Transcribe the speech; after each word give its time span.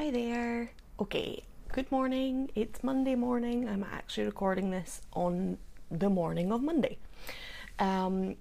Hi 0.00 0.10
there. 0.10 0.70
Okay, 0.98 1.42
good 1.72 1.92
morning. 1.92 2.50
It's 2.54 2.82
Monday 2.82 3.16
morning. 3.16 3.68
I'm 3.68 3.84
actually 3.84 4.24
recording 4.24 4.70
this 4.70 5.02
on 5.12 5.58
the 5.90 6.08
morning 6.08 6.50
of 6.52 6.62
Monday. 6.62 6.96
Um, 7.78 8.36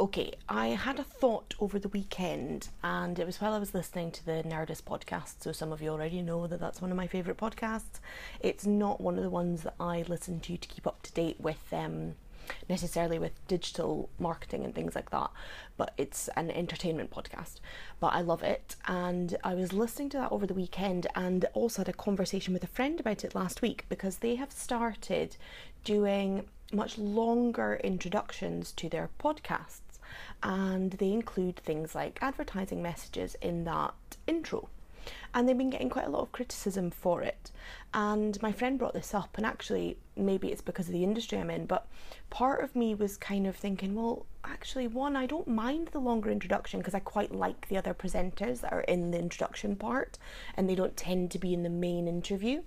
okay, 0.00 0.32
I 0.48 0.68
had 0.68 0.98
a 0.98 1.04
thought 1.04 1.52
over 1.60 1.78
the 1.78 1.90
weekend, 1.90 2.70
and 2.82 3.18
it 3.18 3.26
was 3.26 3.42
while 3.42 3.52
I 3.52 3.58
was 3.58 3.74
listening 3.74 4.10
to 4.12 4.24
the 4.24 4.42
Nerdist 4.46 4.84
podcast. 4.84 5.42
So, 5.42 5.52
some 5.52 5.70
of 5.70 5.82
you 5.82 5.90
already 5.90 6.22
know 6.22 6.46
that 6.46 6.60
that's 6.60 6.80
one 6.80 6.90
of 6.90 6.96
my 6.96 7.06
favourite 7.06 7.36
podcasts. 7.36 8.00
It's 8.40 8.64
not 8.64 8.98
one 8.98 9.18
of 9.18 9.22
the 9.22 9.28
ones 9.28 9.64
that 9.64 9.74
I 9.78 10.02
listen 10.08 10.40
to 10.40 10.56
to 10.56 10.66
keep 10.66 10.86
up 10.86 11.02
to 11.02 11.12
date 11.12 11.38
with 11.38 11.60
um, 11.74 12.14
necessarily 12.68 13.18
with 13.18 13.46
digital 13.46 14.08
marketing 14.18 14.64
and 14.64 14.74
things 14.74 14.94
like 14.94 15.10
that, 15.10 15.30
but 15.76 15.92
it's 15.96 16.28
an 16.36 16.50
entertainment 16.50 17.10
podcast. 17.10 17.60
But 18.00 18.08
I 18.08 18.20
love 18.20 18.42
it, 18.42 18.76
and 18.86 19.36
I 19.44 19.54
was 19.54 19.72
listening 19.72 20.10
to 20.10 20.18
that 20.18 20.32
over 20.32 20.46
the 20.46 20.54
weekend 20.54 21.06
and 21.14 21.44
also 21.54 21.80
had 21.80 21.88
a 21.88 21.92
conversation 21.92 22.52
with 22.52 22.64
a 22.64 22.68
friend 22.68 23.00
about 23.00 23.24
it 23.24 23.34
last 23.34 23.62
week 23.62 23.84
because 23.88 24.18
they 24.18 24.36
have 24.36 24.52
started 24.52 25.36
doing 25.84 26.46
much 26.72 26.98
longer 26.98 27.80
introductions 27.84 28.72
to 28.72 28.88
their 28.88 29.08
podcasts 29.20 29.80
and 30.42 30.92
they 30.92 31.12
include 31.12 31.56
things 31.56 31.94
like 31.94 32.18
advertising 32.20 32.82
messages 32.82 33.36
in 33.40 33.64
that 33.64 33.94
intro 34.26 34.68
and 35.34 35.48
they've 35.48 35.56
been 35.56 35.70
getting 35.70 35.90
quite 35.90 36.06
a 36.06 36.10
lot 36.10 36.22
of 36.22 36.32
criticism 36.32 36.90
for 36.90 37.22
it. 37.22 37.50
And 37.94 38.40
my 38.42 38.52
friend 38.52 38.78
brought 38.78 38.94
this 38.94 39.14
up, 39.14 39.36
and 39.36 39.46
actually, 39.46 39.96
maybe 40.16 40.48
it's 40.48 40.60
because 40.60 40.86
of 40.86 40.92
the 40.92 41.04
industry 41.04 41.38
I'm 41.38 41.50
in, 41.50 41.66
but 41.66 41.88
part 42.30 42.62
of 42.62 42.76
me 42.76 42.94
was 42.94 43.16
kind 43.16 43.46
of 43.46 43.56
thinking, 43.56 43.94
well, 43.94 44.26
actually, 44.44 44.86
one, 44.86 45.16
I 45.16 45.26
don't 45.26 45.48
mind 45.48 45.88
the 45.88 45.98
longer 45.98 46.30
introduction 46.30 46.80
because 46.80 46.94
I 46.94 47.00
quite 47.00 47.34
like 47.34 47.68
the 47.68 47.76
other 47.76 47.94
presenters 47.94 48.60
that 48.60 48.72
are 48.72 48.82
in 48.82 49.10
the 49.10 49.18
introduction 49.18 49.76
part, 49.76 50.18
and 50.56 50.68
they 50.68 50.74
don't 50.74 50.96
tend 50.96 51.30
to 51.32 51.38
be 51.38 51.54
in 51.54 51.62
the 51.62 51.70
main 51.70 52.08
interview. 52.08 52.62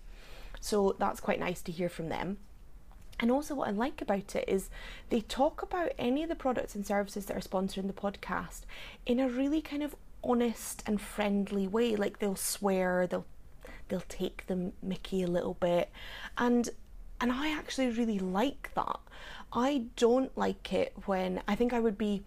So 0.59 0.95
that's 0.99 1.19
quite 1.19 1.39
nice 1.39 1.61
to 1.63 1.71
hear 1.71 1.89
from 1.89 2.09
them. 2.09 2.37
And 3.19 3.29
also, 3.31 3.53
what 3.53 3.67
I 3.67 3.71
like 3.71 4.01
about 4.01 4.35
it 4.35 4.45
is 4.47 4.69
they 5.09 5.21
talk 5.21 5.61
about 5.61 5.91
any 5.99 6.23
of 6.23 6.29
the 6.29 6.35
products 6.35 6.73
and 6.73 6.85
services 6.85 7.25
that 7.25 7.35
are 7.35 7.41
sponsoring 7.41 7.87
the 7.87 7.93
podcast 7.93 8.61
in 9.05 9.19
a 9.19 9.27
really 9.27 9.61
kind 9.61 9.83
of 9.83 9.95
honest 10.23 10.83
and 10.85 10.99
friendly 10.99 11.67
way. 11.67 11.95
Like 11.95 12.19
they'll 12.19 12.35
swear, 12.35 13.07
they'll 13.07 13.25
they'll 13.87 14.01
take 14.01 14.45
the 14.47 14.71
Mickey 14.81 15.23
a 15.23 15.27
little 15.27 15.55
bit, 15.55 15.89
and 16.37 16.69
and 17.21 17.31
I 17.31 17.51
actually 17.51 17.89
really 17.89 18.19
like 18.19 18.71
that. 18.75 18.99
I 19.51 19.85
don't 19.95 20.35
like 20.37 20.71
it 20.73 20.93
when 21.05 21.41
I 21.47 21.55
think 21.55 21.73
I 21.73 21.79
would 21.79 21.97
be, 21.97 22.23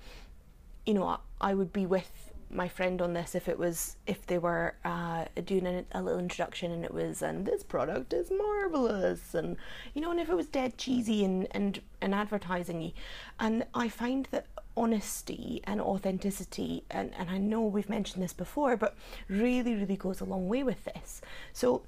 you 0.85 0.95
know, 0.95 1.19
I 1.41 1.55
would 1.55 1.73
be 1.73 1.87
with 1.87 2.33
my 2.53 2.69
friend 2.69 3.01
on 3.01 3.15
this 3.15 3.35
if 3.35 3.49
it 3.49 3.59
was 3.59 3.97
if 4.07 4.27
they 4.27 4.39
were 4.39 4.75
uh, 4.85 5.25
doing 5.45 5.67
a, 5.67 5.85
a, 5.93 6.03
little 6.03 6.21
introduction 6.21 6.71
and 6.71 6.85
it 6.85 6.93
was 6.93 7.23
and 7.23 7.47
this 7.47 7.63
product 7.63 8.13
is 8.13 8.31
marvelous 8.31 9.35
and 9.35 9.57
you 9.95 10.03
know 10.03 10.11
and 10.11 10.21
if 10.21 10.29
it 10.29 10.35
was 10.35 10.47
dead 10.49 10.77
cheesy 10.77 11.25
and 11.25 11.49
and 11.53 11.81
and 12.03 12.15
advertising 12.15 12.93
and 13.41 13.65
I 13.73 13.89
find 13.89 14.29
that 14.33 14.47
honesty 14.77 15.61
and 15.65 15.81
authenticity 15.81 16.85
and, 16.91 17.13
and 17.19 17.29
I 17.29 17.39
know 17.39 17.63
we've 17.63 17.91
mentioned 17.91 18.23
this 18.23 18.33
before 18.33 18.77
but 18.77 18.97
really 19.29 19.75
really 19.75 19.97
goes 19.97 20.21
a 20.21 20.25
long 20.25 20.49
way 20.49 20.63
with 20.63 20.85
this. 20.85 21.21
So 21.53 21.83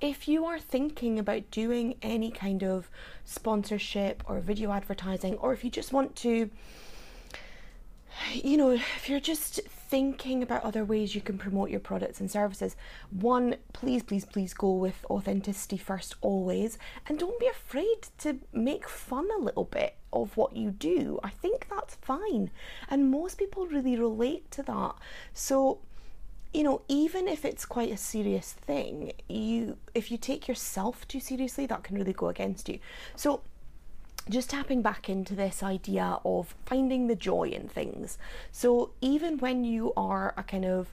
if 0.00 0.28
you 0.28 0.44
are 0.44 0.58
thinking 0.58 1.18
about 1.18 1.50
doing 1.50 1.94
any 2.02 2.30
kind 2.30 2.62
of 2.62 2.88
sponsorship 3.24 4.22
or 4.26 4.40
video 4.40 4.72
advertising 4.72 5.34
or 5.36 5.52
if 5.52 5.64
you 5.64 5.70
just 5.70 5.92
want 5.92 6.16
to 6.16 6.50
you 8.32 8.56
know 8.56 8.70
if 8.70 9.08
you're 9.08 9.20
just 9.20 9.60
thinking 9.90 10.40
about 10.40 10.62
other 10.62 10.84
ways 10.84 11.16
you 11.16 11.20
can 11.20 11.36
promote 11.36 11.68
your 11.68 11.80
products 11.80 12.20
and 12.20 12.30
services, 12.30 12.76
one, 13.10 13.56
please, 13.72 14.04
please, 14.04 14.24
please 14.24 14.54
go 14.54 14.72
with 14.72 15.04
authenticity 15.10 15.76
first 15.76 16.14
always. 16.20 16.78
And 17.08 17.18
don't 17.18 17.40
be 17.40 17.48
afraid 17.48 18.06
to 18.18 18.38
make 18.52 18.88
fun 18.88 19.28
a 19.36 19.42
little 19.42 19.64
bit 19.64 19.96
of 20.12 20.36
what 20.36 20.56
you 20.56 20.70
do. 20.70 21.18
I 21.24 21.30
think 21.30 21.66
that's 21.68 21.96
fine. 21.96 22.52
And 22.88 23.10
most 23.10 23.36
people 23.36 23.66
really 23.66 23.98
relate 23.98 24.48
to 24.52 24.62
that. 24.62 24.94
So, 25.34 25.80
you 26.54 26.62
know, 26.62 26.82
even 26.86 27.26
if 27.26 27.44
it's 27.44 27.66
quite 27.66 27.92
a 27.92 27.96
serious 27.96 28.52
thing, 28.52 29.12
you 29.28 29.76
if 29.94 30.10
you 30.10 30.18
take 30.18 30.46
yourself 30.46 31.06
too 31.08 31.20
seriously, 31.20 31.66
that 31.66 31.82
can 31.82 31.96
really 31.96 32.12
go 32.12 32.28
against 32.28 32.68
you. 32.68 32.78
So 33.16 33.42
just 34.30 34.50
tapping 34.50 34.82
back 34.82 35.08
into 35.08 35.34
this 35.34 35.62
idea 35.62 36.18
of 36.24 36.54
finding 36.64 37.06
the 37.06 37.16
joy 37.16 37.48
in 37.48 37.68
things. 37.68 38.18
So 38.52 38.90
even 39.00 39.38
when 39.38 39.64
you 39.64 39.92
are 39.96 40.34
a 40.36 40.42
kind 40.42 40.64
of 40.64 40.88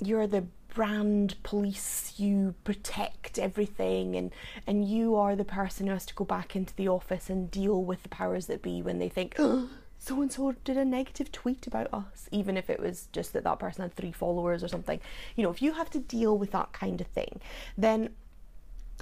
you're 0.00 0.26
the 0.26 0.46
brand 0.74 1.36
police, 1.42 2.14
you 2.16 2.54
protect 2.64 3.38
everything 3.38 4.16
and 4.16 4.32
and 4.66 4.88
you 4.88 5.14
are 5.14 5.36
the 5.36 5.44
person 5.44 5.86
who 5.86 5.92
has 5.92 6.06
to 6.06 6.14
go 6.14 6.24
back 6.24 6.56
into 6.56 6.74
the 6.74 6.88
office 6.88 7.30
and 7.30 7.50
deal 7.50 7.82
with 7.84 8.02
the 8.02 8.08
powers 8.08 8.46
that 8.46 8.62
be 8.62 8.82
when 8.82 8.98
they 8.98 9.08
think 9.08 9.36
oh, 9.38 9.68
so 10.02 10.20
and 10.20 10.32
so 10.32 10.52
did 10.64 10.76
a 10.76 10.84
negative 10.84 11.30
tweet 11.30 11.68
about 11.68 11.86
us, 11.94 12.28
even 12.32 12.56
if 12.56 12.68
it 12.68 12.80
was 12.80 13.06
just 13.12 13.32
that 13.34 13.44
that 13.44 13.60
person 13.60 13.82
had 13.82 13.94
three 13.94 14.10
followers 14.10 14.64
or 14.64 14.68
something. 14.68 14.98
You 15.36 15.44
know, 15.44 15.50
if 15.50 15.62
you 15.62 15.74
have 15.74 15.90
to 15.90 16.00
deal 16.00 16.36
with 16.36 16.50
that 16.50 16.72
kind 16.72 17.00
of 17.00 17.06
thing, 17.06 17.40
then 17.78 18.10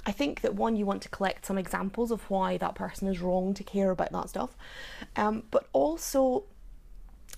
I 0.05 0.11
think 0.11 0.41
that 0.41 0.55
one, 0.55 0.75
you 0.75 0.85
want 0.85 1.01
to 1.03 1.09
collect 1.09 1.45
some 1.45 1.57
examples 1.57 2.11
of 2.11 2.27
why 2.29 2.57
that 2.57 2.75
person 2.75 3.07
is 3.07 3.21
wrong 3.21 3.53
to 3.53 3.63
care 3.63 3.91
about 3.91 4.11
that 4.11 4.29
stuff, 4.29 4.55
um, 5.15 5.43
but 5.51 5.67
also 5.73 6.43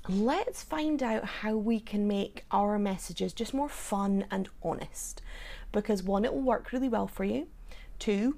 let's 0.08 0.64
find 0.64 1.02
out 1.02 1.26
how 1.26 1.56
we 1.56 1.80
can 1.80 2.08
make 2.08 2.46
our 2.52 2.80
messages 2.80 3.34
just 3.34 3.54
more 3.54 3.70
fun 3.70 4.26
and 4.32 4.50
honest. 4.62 5.22
Because 5.72 6.04
one, 6.04 6.24
it 6.24 6.34
will 6.34 6.42
work 6.42 6.72
really 6.72 6.90
well 6.90 7.08
for 7.08 7.24
you. 7.24 7.48
Two, 8.00 8.38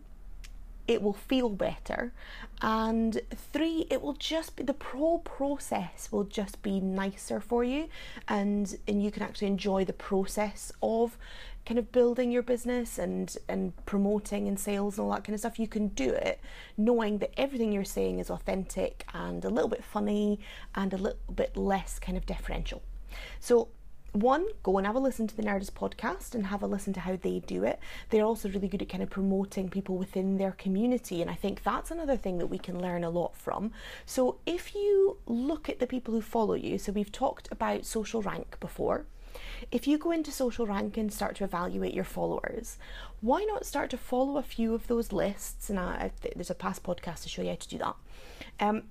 it 0.88 1.02
will 1.02 1.14
feel 1.14 1.50
better. 1.50 2.14
And 2.62 3.20
three, 3.36 3.88
it 3.90 4.02
will 4.02 4.14
just 4.14 4.56
be 4.56 4.64
the 4.64 4.74
pro 4.74 5.20
process 5.20 6.12
will 6.12 6.24
just 6.24 6.62
be 6.62 6.80
nicer 6.80 7.40
for 7.40 7.64
you 7.64 7.90
and 8.28 8.78
and 8.88 9.04
you 9.04 9.12
can 9.12 9.24
actually 9.24 9.48
enjoy 9.48 9.86
the 9.86 9.94
process 9.94 10.72
of 10.82 11.18
kind 11.66 11.80
of 11.80 11.92
building 11.92 12.32
your 12.32 12.44
business 12.44 12.98
and 12.98 13.38
and 13.48 13.74
promoting 13.86 14.48
and 14.48 14.60
sales 14.60 14.98
and 14.98 15.06
all 15.06 15.14
that 15.14 15.24
kind 15.24 15.34
of 15.34 15.40
stuff 15.40 15.60
you 15.60 15.68
can 15.68 15.88
do 15.90 16.10
it 16.10 16.40
knowing 16.78 17.18
that 17.18 17.32
everything 17.38 17.72
you're 17.72 17.84
saying 17.84 18.20
is 18.20 18.30
authentic 18.30 19.06
and 19.14 19.44
a 19.44 19.50
little 19.50 19.70
bit 19.70 19.84
funny 19.84 20.40
and 20.76 20.94
a 20.94 20.98
little 20.98 21.34
bit 21.34 21.56
less 21.58 22.00
kind 22.00 22.18
of 22.18 22.26
differential 22.26 22.82
so 23.40 23.70
one, 24.16 24.48
go 24.64 24.78
and 24.78 24.88
have 24.88 24.96
a 24.96 25.00
listen 25.00 25.28
to 25.28 25.36
the 25.36 25.44
Nerdist 25.44 25.72
podcast 25.72 26.36
and 26.36 26.46
have 26.48 26.64
a 26.64 26.68
listen 26.68 26.94
to 26.94 27.02
how 27.02 27.18
they 27.18 27.40
do 27.40 27.66
it. 27.66 27.80
They're 28.10 28.24
also 28.24 28.48
really 28.48 28.70
good 28.70 28.82
at 28.82 28.88
kind 28.88 29.04
of 29.04 29.10
promoting 29.10 29.70
people 29.70 29.98
within 29.98 30.38
their 30.38 30.54
community, 30.54 31.22
and 31.22 31.30
I 31.30 31.36
think 31.36 31.64
that's 31.64 31.92
another 31.92 32.16
thing 32.16 32.38
that 32.38 32.48
we 32.48 32.58
can 32.58 32.82
learn 32.82 33.04
a 33.04 33.10
lot 33.10 33.36
from. 33.36 33.72
So, 34.06 34.38
if 34.46 34.74
you 34.74 35.18
look 35.26 35.68
at 35.68 35.80
the 35.80 35.88
people 35.88 36.14
who 36.14 36.22
follow 36.22 36.54
you, 36.54 36.78
so 36.78 36.94
we've 36.94 37.12
talked 37.12 37.50
about 37.52 37.86
social 37.86 38.22
rank 38.22 38.58
before, 38.62 39.06
if 39.72 39.88
you 39.88 39.98
go 39.98 40.12
into 40.12 40.32
social 40.32 40.66
rank 40.66 40.98
and 40.98 41.12
start 41.12 41.36
to 41.38 41.44
evaluate 41.44 41.94
your 41.94 42.04
followers, 42.04 42.78
why 43.22 43.44
not 43.44 43.66
start 43.66 43.90
to 43.92 43.98
follow 43.98 44.38
a 44.38 44.44
few 44.44 44.74
of 44.74 44.88
those 44.88 45.12
lists? 45.12 45.70
And 45.70 45.80
I, 45.80 46.12
there's 46.36 46.50
a 46.50 46.56
past 46.56 46.84
podcast 46.84 47.24
to 47.24 47.30
show 47.30 47.42
you 47.42 47.50
how 47.50 47.56
to 47.56 47.70
do 47.70 47.78
that. 47.80 47.96
Um, 48.60 48.84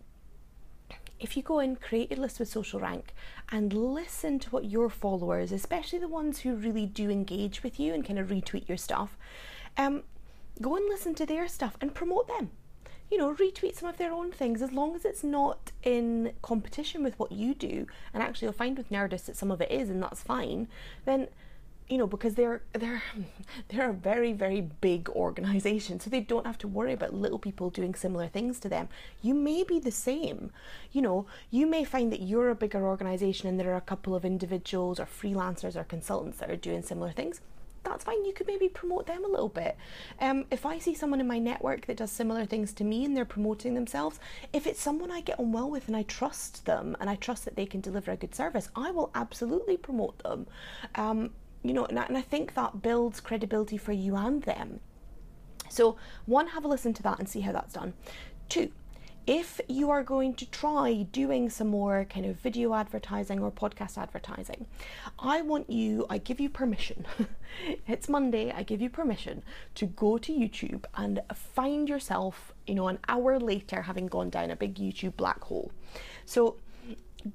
if 1.21 1.37
you 1.37 1.43
go 1.43 1.59
and 1.59 1.81
create 1.81 2.13
a 2.13 2.21
list 2.21 2.39
with 2.39 2.49
social 2.49 2.81
rank 2.81 3.15
and 3.51 3.73
listen 3.73 4.39
to 4.41 4.51
what 4.51 4.65
your 4.65 4.91
followers, 4.91 5.53
especially 5.53 5.99
the 5.99 6.09
ones 6.09 6.41
who 6.41 6.55
really 6.55 6.87
do 6.87 7.09
engage 7.09 7.63
with 7.63 7.81
you 7.81 7.95
and 7.95 8.05
kind 8.05 8.19
of 8.19 8.29
retweet 8.29 8.69
your 8.69 8.77
stuff, 8.77 9.17
um, 9.77 10.03
go 10.61 10.77
and 10.77 10.87
listen 10.89 11.15
to 11.15 11.27
their 11.27 11.49
stuff 11.49 11.77
and 11.81 11.95
promote 11.95 12.29
them 12.29 12.51
you 13.11 13.19
know, 13.19 13.35
retweet 13.35 13.77
some 13.77 13.89
of 13.89 13.97
their 13.97 14.13
own 14.13 14.33
things 14.33 14.63
as 14.63 14.73
long 14.73 14.95
as 14.95 15.05
it's 15.05 15.23
not 15.23 15.73
in 15.83 16.33
competition 16.43 17.03
with 17.03 17.19
what 17.19 17.33
you 17.33 17.55
do. 17.55 17.87
And 18.13 18.23
actually, 18.23 18.47
you'll 18.47 18.55
find 18.55 18.77
with 18.77 18.91
Nerdist 18.91 19.27
that 19.27 19.37
some 19.37 19.51
of 19.51 19.61
it 19.61 19.71
is, 19.71 19.91
and 19.91 20.03
that's 20.03 20.23
fine. 20.23 20.69
Then, 21.05 21.29
you 21.89 21.99
know, 21.99 22.07
because 22.07 22.35
they're 22.35 22.63
they're 22.73 23.03
they're 23.69 23.91
a 23.91 23.95
very 23.95 24.33
very 24.33 24.63
big 24.63 25.09
organization, 25.11 26.01
so 26.01 26.09
they 26.09 26.21
don't 26.21 26.47
have 26.47 26.59
to 26.59 26.69
worry 26.69 26.93
about 26.93 27.13
little 27.13 27.39
people 27.39 27.71
doing 27.71 27.95
similar 27.95 28.27
things 28.27 28.59
to 28.61 28.69
them. 28.69 28.89
You 29.23 29.35
may 29.35 29.65
be 29.65 29.79
the 29.79 29.93
same. 29.93 30.51
You 30.93 31.03
know, 31.03 31.27
you 31.51 31.67
may 31.67 31.85
find 31.85 32.11
that 32.11 32.23
you're 32.23 32.51
a 32.51 32.55
bigger 32.55 32.87
organization 32.87 33.49
and 33.49 33.61
there 33.61 33.73
are 33.73 33.77
a 33.77 33.83
couple 33.83 34.15
of 34.15 34.25
individuals 34.25 34.99
or 34.99 35.07
freelancers 35.07 35.77
or 35.77 35.85
consultants 35.85 36.39
that 36.39 36.51
are 36.51 36.57
doing 36.57 36.83
similar 36.83 37.13
things 37.13 37.41
that's 37.85 38.05
fine. 38.05 38.25
You 38.25 38.33
could 38.33 38.47
maybe 38.47 38.69
promote 38.69 39.07
them 39.07 39.25
a 39.25 39.29
little 39.29 39.49
bit. 39.49 39.77
Um, 40.21 40.47
if 40.51 40.67
I 40.67 40.79
see 40.79 40.95
someone 40.95 41.21
in 41.21 41.27
my 41.27 41.39
network 41.39 41.87
that 41.87 41.99
does 41.99 42.11
similar 42.11 42.45
things 42.47 42.73
to 42.75 42.85
me 42.85 43.05
and 43.05 43.17
they're 43.17 43.25
promoting 43.25 43.75
themselves, 43.75 44.19
if 44.53 44.67
it's 44.67 44.81
someone 44.81 45.11
I 45.11 45.21
get 45.21 45.39
on 45.39 45.53
well 45.53 45.71
with 45.71 45.89
and 45.89 45.97
I 45.97 46.03
trust 46.03 46.67
them 46.67 46.97
and 47.01 47.09
I 47.09 47.17
trust 47.17 47.45
that 47.45 47.57
they 47.57 47.67
can 47.67 47.81
deliver 47.81 48.11
a 48.11 48.17
good 48.17 48.35
service, 48.35 48.69
I 48.75 48.91
will 48.91 49.11
absolutely 49.15 49.77
promote 49.77 50.19
them. 50.23 50.47
Um, 50.95 51.31
you 51.63 51.73
know, 51.73 51.87
and 51.87 51.99
I, 51.99 52.05
and 52.05 52.19
I 52.19 52.23
think 52.23 52.55
that 52.55 52.83
builds 52.83 53.21
credibility 53.21 53.77
for 53.77 53.93
you 53.93 54.17
and 54.17 54.43
them. 54.43 54.81
So, 55.71 55.97
one, 56.27 56.49
have 56.49 56.65
a 56.65 56.69
listen 56.69 56.93
to 56.95 57.03
that 57.05 57.19
and 57.19 57.29
see 57.29 57.41
how 57.41 57.53
that's 57.53 57.73
done. 57.73 57.95
Two, 58.49 58.71
if 59.27 59.61
you 59.69 59.91
are 59.91 60.03
going 60.03 60.35
to 60.35 60.47
try 60.51 61.07
doing 61.11 61.49
some 61.49 61.69
more 61.69 62.05
kind 62.05 62.27
of 62.27 62.37
video 62.37 62.75
advertising 62.75 63.41
or 63.41 63.51
podcast 63.51 63.97
advertising, 63.97 64.67
I 65.19 65.41
want 65.43 65.71
you, 65.71 66.07
I 66.11 66.19
give 66.19 66.41
you 66.41 66.51
permission. 66.51 67.07
it's 67.87 68.09
Monday, 68.09 68.53
I 68.53 68.63
give 68.63 68.83
you 68.83 68.91
permission 68.91 69.43
to 69.77 69.87
go 69.87 70.19
to 70.19 70.33
YouTube 70.33 70.85
and 70.95 71.21
find 71.33 71.89
yourself, 71.89 72.53
you 72.67 72.75
know, 72.75 72.89
an 72.89 72.99
hour 73.09 73.39
later 73.39 73.83
having 73.83 74.07
gone 74.09 74.29
down 74.29 74.51
a 74.51 74.57
big 74.57 74.75
YouTube 74.75 75.17
black 75.17 75.43
hole. 75.45 75.73
So 76.27 76.57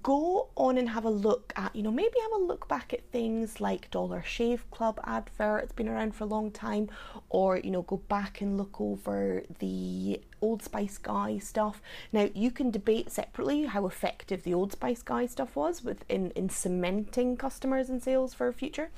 go 0.04 0.50
on 0.56 0.78
and 0.78 0.90
have 0.90 1.06
a 1.06 1.10
look 1.10 1.54
at, 1.56 1.76
you 1.76 1.82
know, 1.82 1.92
maybe 1.92 2.14
have 2.22 2.40
a 2.40 2.44
look 2.44 2.68
back 2.68 2.94
at 2.94 3.10
things 3.12 3.60
like 3.60 3.90
Dollar 3.90 4.24
Shave 4.24 4.70
Club 4.70 5.00
advert, 5.06 5.64
it's 5.64 5.74
been 5.74 5.90
around 5.90 6.14
for 6.14 6.26
a 6.26 6.28
long 6.28 6.52
time, 6.52 6.90
or, 7.30 7.58
you 7.58 7.72
know, 7.72 7.82
go 7.82 7.98
back 7.98 8.42
and 8.42 8.58
look 8.58 8.80
over 8.80 9.44
the 9.58 10.22
Old 10.42 10.64
Spice 10.64 10.98
Guy 10.98 11.38
stuff. 11.38 11.82
Now, 12.12 12.30
you 12.34 12.52
can 12.52 12.72
debate 12.72 13.12
separately 13.12 13.64
how 13.66 13.86
effective 13.86 14.44
the 14.44 14.54
Old 14.54 14.72
Spice 14.72 15.02
Guy 15.02 15.26
stuff 15.26 15.56
was 15.56 15.84
with 15.84 16.04
in, 16.10 16.32
in 16.32 16.50
cementing 16.50 17.38
customers 17.38 17.90
and 17.90 18.02
sales 18.02 18.34
for 18.34 18.48
a 18.48 18.54
future. 18.54 18.90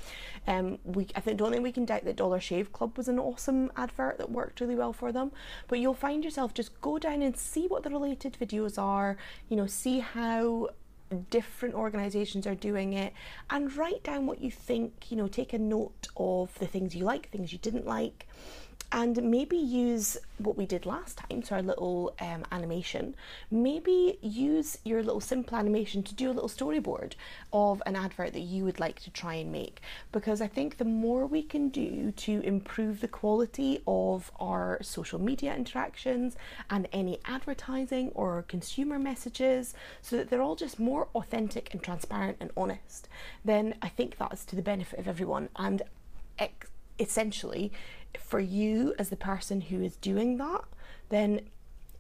Um, 0.48 0.80
we 0.84 1.08
I 1.16 1.20
think, 1.20 1.38
don't 1.38 1.52
think 1.52 1.64
we 1.64 1.72
can 1.72 1.86
doubt 1.86 2.06
that 2.06 2.16
Dollar 2.16 2.40
Shave 2.40 2.72
Club 2.72 2.98
was 2.98 3.08
an 3.08 3.20
awesome 3.20 3.72
advert 3.76 4.18
that 4.18 4.32
worked 4.32 4.62
really 4.62 4.76
well 4.76 4.94
for 4.94 5.12
them. 5.12 5.32
But 5.68 5.80
you'll 5.80 5.94
find 5.94 6.24
yourself 6.24 6.54
just 6.54 6.80
go 6.82 6.98
down 6.98 7.22
and 7.22 7.38
see 7.38 7.68
what 7.68 7.84
the 7.84 7.90
related 7.90 8.38
videos 8.40 8.78
are, 8.82 9.18
you 9.50 9.58
know, 9.58 9.68
see 9.68 10.00
how 10.00 10.70
different 11.30 11.76
organizations 11.76 12.48
are 12.48 12.56
doing 12.56 12.94
it 12.94 13.14
and 13.50 13.76
write 13.76 14.04
down 14.04 14.26
what 14.26 14.42
you 14.42 14.50
think 14.50 15.12
you 15.12 15.18
know 15.18 15.28
take 15.28 15.54
a 15.54 15.60
note 15.60 16.08
of 16.16 16.58
the 16.60 16.68
things 16.68 16.96
you 16.96 17.04
like 17.04 17.30
things 17.30 17.52
you 17.52 17.60
didn't 17.60 17.86
like 17.86 18.28
and 18.92 19.22
maybe 19.24 19.58
use 19.58 20.18
what 20.38 20.58
we 20.58 20.66
did 20.66 20.86
last 20.86 21.18
time, 21.18 21.44
so 21.44 21.56
our 21.56 21.62
little 21.62 22.14
um, 22.20 22.44
animation. 22.52 23.16
Maybe 23.50 24.18
use 24.22 24.78
your 24.84 25.02
little 25.02 25.22
simple 25.22 25.58
animation 25.58 26.04
to 26.04 26.14
do 26.14 26.30
a 26.30 26.34
little 26.34 26.50
storyboard 26.50 27.14
of 27.54 27.82
an 27.86 27.96
advert 27.96 28.34
that 28.34 28.42
you 28.42 28.66
would 28.66 28.80
like 28.80 29.00
to 29.02 29.10
try 29.10 29.36
and 29.36 29.52
make. 29.52 29.82
Because 30.12 30.42
I 30.42 30.48
think 30.48 30.78
the 30.78 30.86
more 30.86 31.26
we 31.26 31.42
can 31.42 31.70
do 31.70 32.12
to 32.12 32.42
improve 32.42 33.00
the 33.00 33.08
quality 33.08 33.82
of 33.88 34.32
our 34.40 34.80
social 34.82 35.20
media 35.20 35.56
interactions 35.56 36.36
and 36.70 36.88
any 36.92 37.20
advertising 37.26 38.10
or 38.14 38.44
consumer 38.48 39.00
messages, 39.00 39.74
so 40.02 40.18
that 40.18 40.30
they're 40.30 40.42
all 40.42 40.56
just 40.56 40.80
more 40.80 41.08
authentic 41.16 41.74
and 41.74 41.82
transparent 41.82 42.38
and 42.40 42.52
honest, 42.58 43.08
then 43.46 43.76
I 43.82 43.88
think 43.90 44.18
that's 44.18 44.44
to 44.46 44.56
the 44.56 44.62
benefit 44.62 45.00
of 45.00 45.08
everyone. 45.08 45.50
And 45.56 45.84
essentially, 47.00 47.72
for 48.20 48.40
you 48.40 48.94
as 49.00 49.10
the 49.10 49.16
person 49.16 49.62
who 49.62 49.82
is 49.82 49.96
doing 49.98 50.38
that, 50.38 50.64
then 51.10 51.42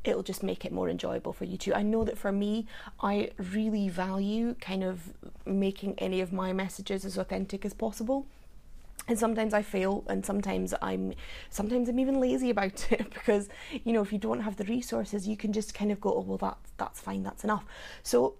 it'll 0.03 0.23
just 0.23 0.41
make 0.41 0.65
it 0.65 0.71
more 0.71 0.89
enjoyable 0.89 1.33
for 1.33 1.45
you 1.45 1.57
too. 1.57 1.73
I 1.73 1.83
know 1.83 2.03
that 2.03 2.17
for 2.17 2.31
me, 2.31 2.65
I 3.01 3.31
really 3.37 3.87
value 3.87 4.55
kind 4.59 4.83
of 4.83 5.13
making 5.45 5.95
any 5.99 6.21
of 6.21 6.33
my 6.33 6.53
messages 6.53 7.05
as 7.05 7.17
authentic 7.17 7.65
as 7.65 7.73
possible. 7.73 8.25
And 9.07 9.17
sometimes 9.17 9.53
I 9.53 9.63
fail, 9.63 10.03
and 10.07 10.23
sometimes 10.23 10.73
I'm, 10.81 11.13
sometimes 11.49 11.89
I'm 11.89 11.99
even 11.99 12.19
lazy 12.19 12.49
about 12.49 12.87
it 12.91 13.11
because, 13.13 13.49
you 13.83 13.93
know, 13.93 14.01
if 14.01 14.13
you 14.13 14.19
don't 14.19 14.41
have 14.41 14.57
the 14.57 14.63
resources, 14.65 15.27
you 15.27 15.37
can 15.37 15.53
just 15.53 15.73
kind 15.73 15.91
of 15.91 15.99
go, 15.99 16.13
oh 16.13 16.21
well, 16.21 16.37
that 16.37 16.57
that's 16.77 16.99
fine, 16.99 17.23
that's 17.23 17.43
enough. 17.43 17.65
So 18.03 18.35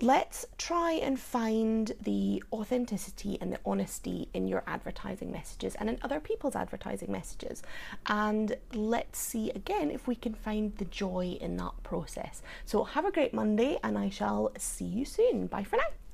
let's 0.00 0.46
try 0.58 0.92
and 0.92 1.18
find 1.18 1.92
the 2.00 2.42
authenticity 2.52 3.36
and 3.40 3.52
the 3.52 3.58
honesty 3.66 4.28
in 4.32 4.46
your 4.46 4.62
advertising 4.66 5.32
messages 5.32 5.74
and 5.74 5.88
in 5.88 5.98
other 6.02 6.20
people's 6.20 6.54
advertising 6.54 7.10
messages. 7.10 7.62
And 8.06 8.56
let's 8.72 9.18
see 9.18 9.50
again 9.50 9.90
if 9.90 10.06
we 10.06 10.14
can 10.14 10.34
find 10.34 10.76
the 10.76 10.84
joy 10.84 11.36
in 11.40 11.56
that 11.56 11.82
process. 11.82 12.42
So, 12.64 12.84
have 12.84 13.04
a 13.04 13.10
great 13.10 13.34
Monday, 13.34 13.78
and 13.82 13.98
I 13.98 14.08
shall 14.08 14.52
see 14.56 14.84
you 14.84 15.04
soon. 15.04 15.46
Bye 15.46 15.64
for 15.64 15.76
now. 15.76 16.07